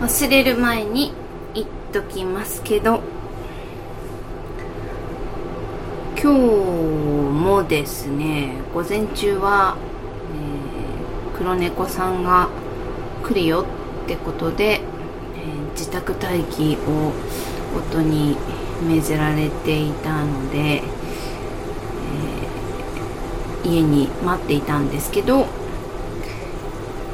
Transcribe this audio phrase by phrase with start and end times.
[0.00, 1.12] 忘れる前に
[1.52, 3.02] 言っときますけど
[6.18, 9.76] 今日もですね午前中は、
[11.34, 12.48] えー、黒猫さんが
[13.24, 13.66] 来るよ
[14.04, 17.12] ってことで、えー、自宅待機を
[17.76, 18.38] 夫に
[18.82, 25.46] 命ぜられていたので、えー、家に待っていたんですけど、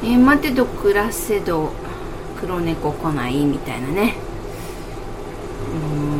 [0.05, 1.73] え、待てど暮らせど
[2.39, 3.45] 黒猫来ない？
[3.45, 4.15] みたいなね。
[5.91, 6.17] うん。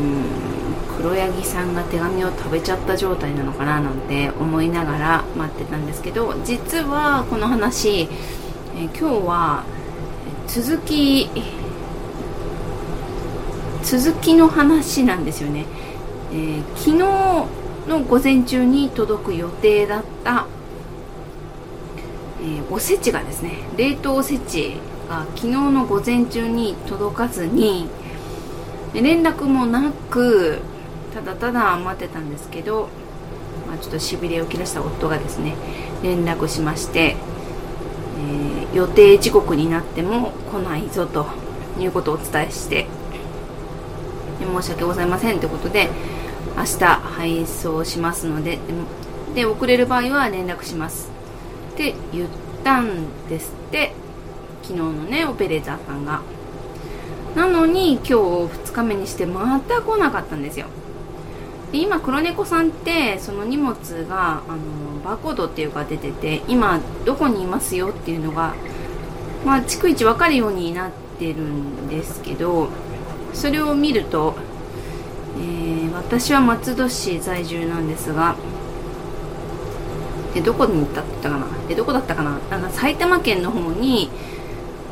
[0.98, 8.08] 黒柳さんが手紙を食べちゃった状態なのかななんて思いながら待ってたんですけど実はこの話、え、
[8.82, 9.64] 今日は
[10.48, 11.30] 続き
[13.84, 15.66] 続きの話なんですよね、
[16.32, 16.98] えー、昨日
[17.88, 20.48] の午前中に届く予定だった、
[22.42, 27.88] えー、おせちがですね冷凍おせちが昨日の午前中に届かずに
[28.94, 30.60] 連絡もなく
[31.12, 32.88] ただただ待ってたんですけど、
[33.66, 35.54] まあ、ちょっとしびれを切らした夫がですね
[36.02, 37.16] 連絡しまして、
[38.18, 41.26] えー、予定時刻になっても来ないぞと
[41.78, 42.86] いうことをお伝えして
[44.40, 45.88] 申し訳ございませんということで
[46.56, 48.58] 明日配送しますので
[49.34, 51.10] で遅れる場合は連絡します。
[51.74, 52.28] って言っ
[52.64, 54.07] たんですって。
[54.68, 56.20] 昨日のねオペレーターさんが。
[57.34, 60.66] なのに今日2日目にしてまた来なかったんですよ。
[61.72, 63.74] で今黒猫さんってその荷物
[64.08, 68.54] があのバーコードっていうか出てて今どこにいますよっていうのが
[69.44, 72.68] まあ逐一分かるようになってるんですけど
[73.34, 74.34] それを見ると、
[75.38, 78.36] えー、私は松戸市在住なんですが
[80.34, 81.46] でどこに行ったったかな？
[81.68, 82.38] えどこだったかな？
[82.50, 84.10] あの埼玉県の方に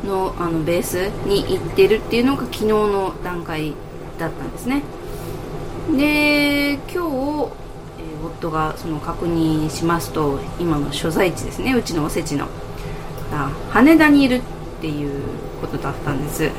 [0.03, 3.73] のあのベースに行ってるっていうのが昨日の段階
[4.17, 4.83] だったんですね。
[5.95, 11.73] で今日、えー、夫がその確認しますと今の所在地ですね。
[11.73, 12.47] うちのおせちの
[13.69, 14.41] 羽田にいるっ
[14.81, 15.21] ていう
[15.61, 16.49] ことだったんです。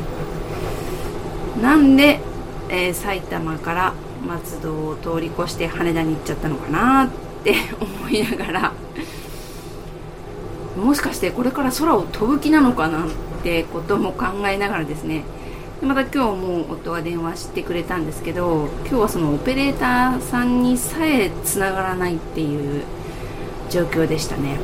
[1.61, 2.21] なんで、
[2.69, 3.93] えー、埼玉から
[4.27, 7.09] 松戸を通り越して羽田に行っちゃったのかなっ
[7.43, 8.73] て 思いながら
[10.77, 15.25] もしかしてこれから空を飛ぶ気なのかなっってことも考えながらですね。
[15.81, 22.83] でまた今日も夫が電話してくれたんですけど今日はそのオペレーターさんにさえつながらないっていう
[23.71, 24.59] 状況でしたね。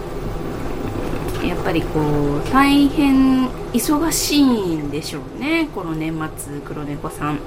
[1.44, 5.68] やっぱりこう大変忙しいんでしょうね。
[5.74, 7.38] この年末黒猫さん。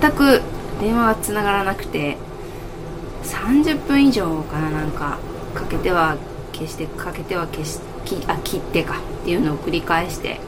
[0.00, 0.40] 全く
[0.80, 2.16] 電話がつながらなくて
[3.24, 5.18] 30分以上かななんか
[5.54, 6.16] かけては
[6.52, 10.40] 消してかけては消してきあ切ってかっていうのを繰り返して。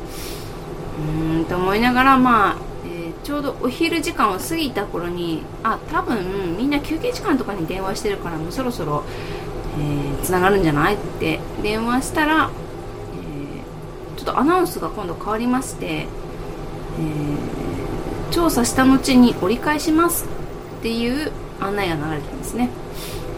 [0.99, 9.05] うーんと思いながらまあ、えー、ちょうどお昼時間を過ぎた頃にあ多分みんな休憩時間とかに電話してるからもうそろそろ
[10.23, 12.51] つな、えー、がるんじゃないって電話したら、
[14.13, 20.27] えー、ちょっとアナウンスが今度変わりまして、えー、調査した後に折り返します
[20.81, 21.31] っていう
[21.61, 22.71] 案内が流れてるんですね。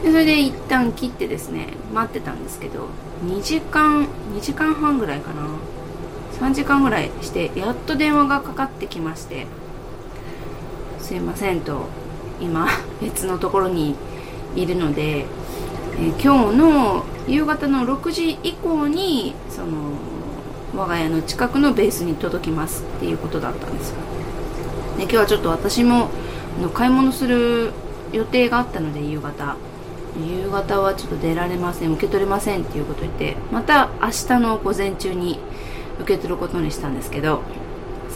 [0.03, 2.89] でそれで一旦切ってですね待ってたんですけど
[3.25, 5.47] 2時間2時間半ぐらいかな。
[6.41, 9.47] 3時間ぐらいしてやっと電話がかかってきまして
[10.99, 11.83] 「すいません」と
[12.41, 12.67] 今
[13.03, 13.95] 別のところに
[14.57, 15.27] いるので、え
[16.21, 19.69] 今日の夕方の6時以降にその
[20.75, 23.95] 我が家の近くのベースに届きますっていうことだったんです
[24.97, 26.09] で今日はちょっと私も
[26.61, 27.73] の買い物する
[28.13, 29.57] 予定があったので夕方。
[30.19, 35.39] 夕方はちょっと出られません受け取れませんっていうこと言ってまた明日の午前中に
[36.01, 37.43] 受け取ることにしたんですけど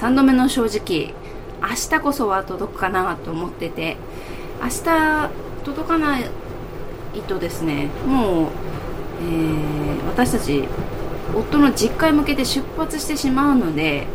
[0.00, 1.15] 3度目の正直
[1.62, 3.97] 明日こそは届くかなと思ってて
[4.60, 5.31] 明日
[5.65, 6.25] 届かない
[7.28, 8.50] とですねもう、
[9.22, 10.65] えー、私たち
[11.34, 14.06] 夫の実家へ向けて出発してしまうので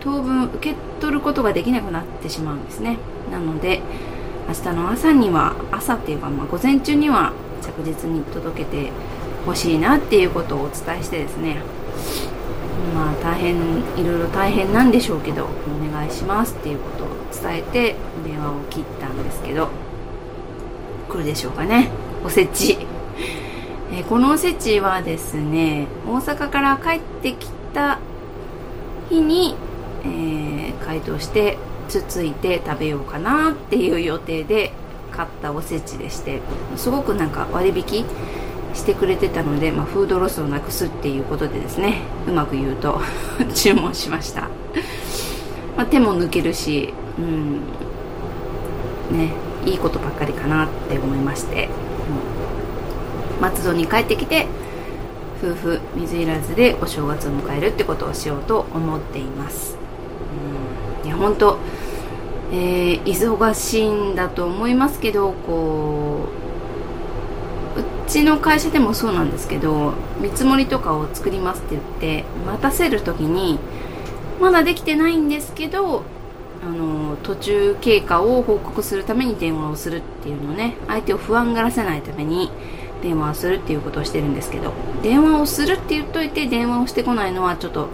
[0.00, 2.98] 当分受け取ることができなくなってしまうんですね。
[3.32, 3.82] なので
[4.48, 7.32] 明日の朝には朝っていうか、まあ、午前中には
[7.62, 8.92] 着実に届けて
[9.44, 11.56] ほしいなっていうことをお伝えしてですね。
[12.94, 13.56] まあ大変
[13.96, 17.08] いろいろ大変なんでしょうけどお願いしますっていうことを
[17.42, 17.94] 伝えて
[18.24, 19.68] 電話を切ったんですけど
[21.08, 21.90] 来るでしょうかね。
[22.24, 22.78] おせち、
[23.92, 27.98] え、このおせちはですね大阪から帰ってきた
[29.08, 29.54] 日に、
[30.04, 34.72] えー、解凍してつついて食べようかなっていう予定で
[35.12, 36.40] 買ったおせちでして
[36.76, 38.04] すごくなんか割引
[38.74, 43.00] してくれてたので、まあ、フードロスをなくすっていうことでですねうまく言うと
[43.54, 44.42] 注文しました、
[45.76, 47.60] まあ、手も抜けるしうん
[49.16, 49.32] ね
[49.64, 51.68] いいことばっかりかなって思いまして、
[53.36, 54.46] うん、松戸に帰ってきて
[55.42, 59.76] 夫婦水入らずでお正月を迎えるってことをしようと思っています、
[61.02, 61.58] うん、いや本当
[62.52, 66.28] えー、忙しいんだと思いますけどこ
[67.76, 73.58] ううちの会社でもそうなんですけど見積もりとかを作りますって言って待たせる時に
[74.40, 76.04] まだできてないんですけど
[76.62, 82.50] あの途中経過を報告するために電話をするっていうのね相手を不安がらせないために
[83.02, 84.72] 電話をするっていうことをしてるんですけど
[85.02, 87.88] 電話をするって言っといて電話をしてこないのはちょっと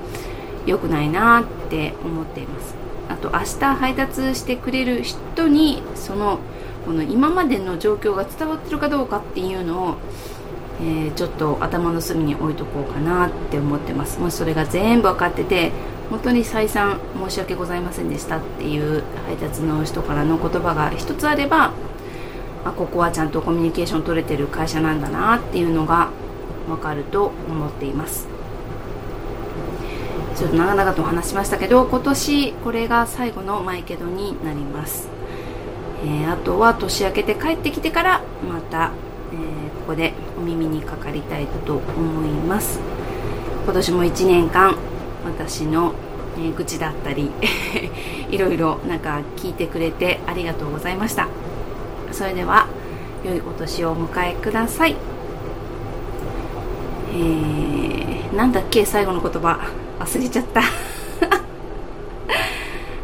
[0.67, 2.82] 良くないなって思っています。
[3.23, 6.41] と明日配達してくれる人にその
[6.85, 9.97] この今までの状況が伝わってるかどうかっていうのを、
[10.81, 14.19] えー、ちょっと頭の隅に置いとこうかなって思ってます。
[14.19, 15.71] もしそれが全部分かってて
[16.11, 21.73] 本当に再三申し訳ございませんでしたっていう配達の人からの言葉が一つあれば
[22.65, 26.11] あここはちゃんとコミュニケーション取れてる会社なんだなっていうのが
[26.69, 28.32] 分かると思っています。
[30.43, 35.07] ちょっと長々と話しましたけど今年これが最後のマイケドになります、
[36.05, 38.91] えー、あとは年明けて帰ってきてからまた、
[39.33, 42.81] えー、ここでお耳にかかりたいと思います。
[43.63, 44.77] 今年も1年間
[45.25, 45.95] 私の、
[46.37, 47.31] えー、愚痴だったり
[48.29, 51.29] いろいろなんか聞いてくれてありがとうございました。
[52.11, 52.67] それでは
[53.25, 54.97] 良いお年をお迎えください。
[57.15, 59.61] えー、なんだっけ最後の言葉。
[60.03, 60.63] 忘れちゃった。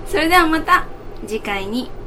[0.06, 0.84] それではまた
[1.26, 1.97] 次回に。